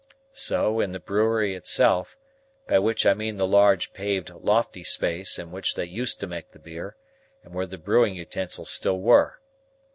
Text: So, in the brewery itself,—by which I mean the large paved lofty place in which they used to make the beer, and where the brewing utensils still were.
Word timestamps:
So, 0.33 0.79
in 0.79 0.93
the 0.93 0.99
brewery 0.99 1.53
itself,—by 1.53 2.79
which 2.79 3.05
I 3.05 3.13
mean 3.13 3.35
the 3.37 3.45
large 3.45 3.93
paved 3.93 4.31
lofty 4.31 4.83
place 4.83 5.37
in 5.37 5.51
which 5.51 5.75
they 5.75 5.85
used 5.85 6.19
to 6.21 6.25
make 6.27 6.53
the 6.53 6.57
beer, 6.59 6.95
and 7.43 7.53
where 7.53 7.67
the 7.67 7.77
brewing 7.77 8.15
utensils 8.15 8.71
still 8.71 8.97
were. 8.99 9.39